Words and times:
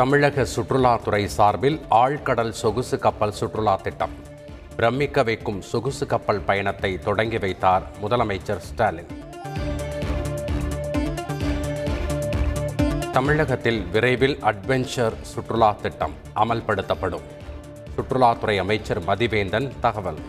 தமிழக 0.00 0.46
சுற்றுலாத்துறை 0.56 1.24
சார்பில் 1.24 1.80
ஆழ்கடல் 1.90 2.50
சொகுசு 2.50 2.98
கப்பல் 2.98 3.32
சுற்றுலா 3.32 3.76
திட்டம். 3.76 4.10
பிரமிக்க 4.76 5.22
வைக்கும் 5.22 5.62
சொகுசு 5.62 6.06
கப்பல் 6.06 6.40
பயணத்தை 6.40 6.98
தொடங்கி 6.98 7.38
வைத்தார் 7.38 7.82
முதலமைச்சர் 8.02 8.56
ஸ்டாலின். 8.56 9.10
தமிழகத்தில் 13.12 13.86
விரைவில் 13.92 14.38
அட்வென்ச்சர் 14.42 15.12
சுற்றுலா 15.22 15.76
திட்டம் 15.82 16.14
அமல்படுத்தப்படும். 16.36 17.26
சுற்றுலாத்துறை 17.96 18.58
அமைச்சர் 18.58 19.02
மதிவேந்தன் 19.02 19.72
தகவல். 19.80 20.20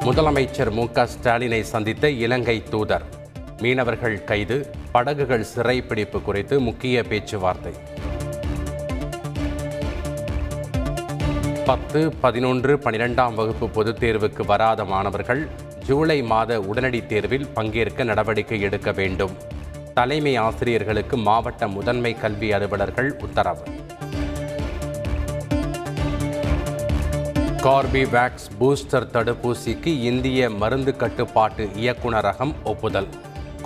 முதலமைச்சர் 0.00 0.70
மு 0.70 0.88
க 0.88 1.08
ஸ்டாலினை 1.16 1.60
சந்தித்த 1.60 2.10
இலங்கை 2.10 2.62
தூதர். 2.70 3.15
மீனவர்கள் 3.60 4.24
கைது 4.24 4.70
படகுகள் 4.92 5.46
சிறைப்பிடிப்பு 5.56 6.22
குறித்து 6.22 6.60
முக்கிய 6.60 7.02
பேச்சுவார்த்தை. 7.02 7.72
பத்து 11.66 12.12
பதினொன்று 12.12 12.76
பனிரெண்டாம் 12.76 13.34
வகுப்பு 13.34 13.68
பொதுத் 13.68 14.04
தேர்வுக்கு 14.04 14.46
வராத 14.46 14.84
மாணவர்கள் 14.84 15.48
ஜூலை 15.86 16.22
மாத 16.22 16.60
உடனடி 16.60 17.06
தேர்வில் 17.06 17.48
பங்கேற்க 17.48 18.04
நடவடிக்கை 18.04 18.60
எடுக்க 18.60 18.92
வேண்டும். 18.92 19.36
தலைமை 19.94 20.36
ஆசிரியர்களுக்கு 20.36 21.16
மாவட்ட 21.16 21.68
முதன்மை 21.68 22.14
கல்வி 22.14 22.52
அலுவலர்கள் 22.52 23.18
உத்தரவு. 23.18 23.62
கார்பிவேக்ஸ் 27.62 28.50
பூஸ்டர் 28.60 29.10
தடுப்பூசிக்கு 29.12 29.86
இந்திய 29.86 30.50
மருந்து 30.50 30.96
கட்டுப்பாட்டு 30.96 31.64
இயக்குநரகம் 31.64 32.54
ஒப்புதல். 32.64 33.06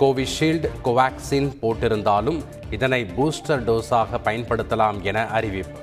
கோவிஷீல்டு 0.01 0.69
கோவாக்சின் 0.85 1.49
போட்டிருந்தாலும் 1.61 2.37
இதனை 2.69 3.05
பூஸ்டர் 3.17 3.63
டோஸாக 3.67 4.19
பயன்படுத்தலாம் 4.23 5.01
என 5.01 5.27
அறிவிப்பு. 5.27 5.79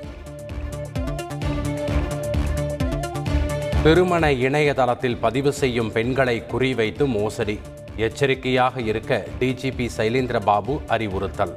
திருமண 3.82 4.32
இணையதளத்தில் 4.32 5.16
பதிவு 5.16 5.52
செய்யும் 5.52 5.92
பெண்களை 5.92 6.42
குறிவைத்து 6.52 7.06
மோசடி. 7.06 7.58
எச்சரிக்கையாக 7.96 8.80
இருக்க 8.80 9.26
டிஜிபி 9.40 9.88
சைலேந்திர 9.96 10.40
பாபு 10.40 10.80
அறிவுறுத்தல். 10.88 11.54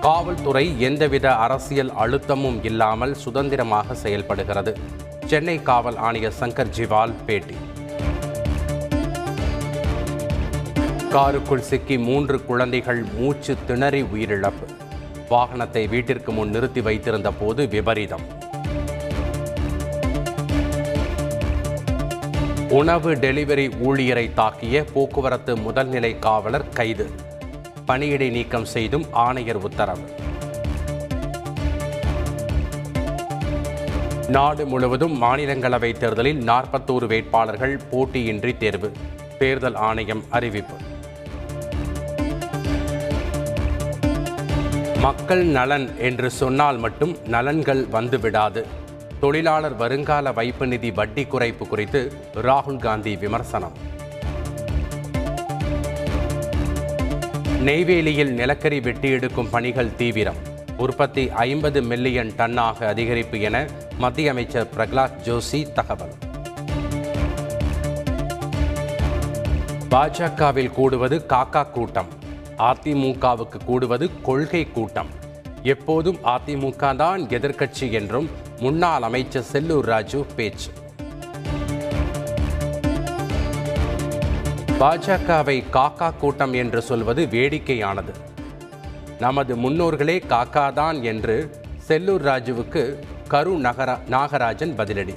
காவல்துறை 0.00 0.80
எந்தவித 0.80 1.36
அரசியல் 1.36 1.92
அழுத்தமும் 2.04 2.64
இல்லாமல் 2.64 3.14
சுதந்திரமாக 3.14 3.94
செயல்படுகிறது. 3.94 4.74
சென்னை 5.26 5.62
காவல் 5.62 5.96
ஆணையர் 5.96 6.40
சங்கர் 6.40 6.74
ஜிவால் 6.76 7.14
பேட்டி. 7.26 7.54
காருக்குள் 11.14 11.60
சிக்கி 11.60 11.98
மூன்று 11.98 12.44
குழந்தைகள் 12.44 13.02
மூச்சு 13.02 13.56
திணறி 13.66 14.02
உயிரிழப்பு. 14.02 14.66
வாகனத்தை 15.28 15.88
வீட்டிற்கு 15.88 16.32
முன் 16.32 16.50
நிறுத்தி 16.50 16.80
வைத்திருந்த 16.80 17.32
போது 17.32 17.68
விபரீதம். 17.68 18.20
உணவு 22.68 23.14
டெலிவரி 23.14 23.70
ஊழியரை 23.84 24.30
தாக்கிய 24.36 24.84
போக்குவரத்து 24.92 25.56
முதல்நிலை 25.56 26.18
காவலர் 26.18 26.68
கைது. 26.68 27.10
பணியிடை 27.86 28.30
நீக்கம் 28.30 28.64
செய்தும் 28.64 29.06
ஆணையர் 29.12 29.62
உத்தரவு. 29.62 30.10
நாடு 34.28 34.66
முழுவதும் 34.66 35.22
மாநிலங்களவை 35.22 35.98
தேர்தலில் 35.98 36.46
நாற்பத்தோரு 36.46 37.06
வேட்பாளர்கள் 37.06 37.80
போட்டியின்றி 37.92 38.56
தேர்வு. 38.56 38.92
தேர்தல் 39.38 39.74
ஆணையம் 39.74 40.24
அறிவிப்பு. 40.30 40.74
மக்கள் 45.04 45.44
நலன் 45.44 45.98
என்று 45.98 46.30
சொன்னால் 46.30 46.76
மட்டும் 46.76 47.16
நலன்கள் 47.26 47.86
வந்துவிடாது. 47.92 48.64
தொழிலாளர் 49.20 49.76
வருங்கால 49.76 50.32
வைப்பு 50.32 50.66
நிதி 50.66 50.90
வட்டி 50.90 51.24
குறைப்பு 51.24 51.68
குறித்து 51.68 52.12
ராகுல் 52.34 52.78
காந்தி 52.78 53.16
விமர்சனம். 53.16 53.72
நெய்வேலியில் 57.64 58.30
நிலக்கரி 58.30 58.80
வெட்டி 58.80 59.10
எடுக்கும் 59.10 59.50
பணிகள் 59.50 59.96
தீவிரம். 59.96 60.36
உற்பத்தி 60.76 61.30
ஐம்பது 61.30 61.82
மில்லியன் 61.82 62.32
டன்னாக 62.38 62.80
அதிகரிப்பு 62.80 63.40
என 63.40 63.66
மத்திய 63.98 64.30
அமைச்சர் 64.30 64.68
பிரகலாத் 64.76 65.20
ஜோஷி 65.24 65.72
தகவல். 65.72 66.14
பாஜகவில் 69.90 70.70
கூடுவது 70.70 71.24
காக்கா 71.28 71.70
கூட்டம். 71.70 72.22
அதிமுகவுக்கு 72.58 73.64
கூடுவது 73.64 74.20
கொள்கை 74.22 74.66
கூட்டம். 74.70 75.08
எப்போதும் 75.62 76.18
அதிமுக 76.24 76.96
தான் 76.96 77.22
எதிர்க்கட்சி 77.22 77.90
என்றும் 77.90 78.30
முன்னாள் 78.58 79.02
அமைச்சர் 79.02 79.44
செல்லூர் 79.52 79.80
ராஜு 79.80 80.26
பேச்சு. 80.36 80.70
பாஜகவை 84.78 85.62
காக்கா 85.72 86.16
கூட்டம் 86.16 86.52
என்று 86.52 86.82
சொல்வது 86.82 87.26
வேடிக்கையானது. 87.26 88.14
நமது 89.18 89.56
முன்னோர்களே 89.56 90.22
காக்காதான் 90.28 91.02
என்று 91.02 91.62
செல்லூர் 91.88 92.24
ராஜுவுக்கு 92.24 92.96
கரு 93.28 93.50
நகர 93.50 93.98
நாகராஜன் 94.10 94.74
பதிலடி. 94.76 95.14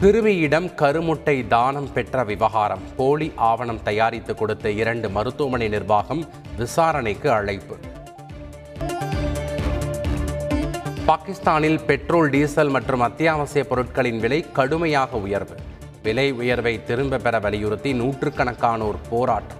சிறுமியிடம் 0.00 0.66
கருமுட்டை 0.76 1.46
தானம் 1.46 1.92
பெற்ற 1.92 2.24
விவகாரம். 2.24 2.78
போலி 2.96 3.32
ஆவணம் 3.36 3.82
தயாரித்து 3.82 4.34
கொடுத்த 4.34 4.70
இரண்டு 4.70 5.10
மருத்துவமனை 5.10 5.68
நிர்வாகம் 5.68 6.22
விசாரணைக்கு 6.56 7.30
அழைப்பு. 7.30 7.76
பாகிஸ்தானில் 11.06 11.80
பெட்ரோல் 11.80 12.30
டீசல் 12.30 12.68
மற்றும் 12.68 13.00
அத்தியாவசிய 13.00 13.64
பொருட்களின் 13.64 14.20
விலை 14.20 14.46
கடுமையாக 14.52 15.16
உயர்வு. 15.16 15.56
விலை 16.02 16.32
உயர்வை 16.32 16.84
திரும்ப 16.84 17.18
பெற 17.18 17.38
வலியுறுத்தி 17.38 17.92
நூற்றுக்கணக்கானோர் 17.92 19.00
போராட்டம். 19.10 19.59